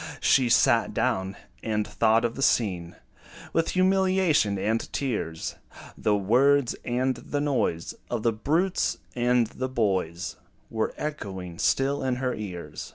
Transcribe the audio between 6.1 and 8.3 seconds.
words, and the noise Of